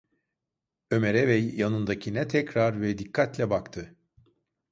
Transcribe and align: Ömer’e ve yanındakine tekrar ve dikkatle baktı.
Ömer’e 0.91 1.27
ve 1.27 1.35
yanındakine 1.35 2.27
tekrar 2.27 2.81
ve 2.81 2.97
dikkatle 2.97 3.49
baktı. 3.49 3.95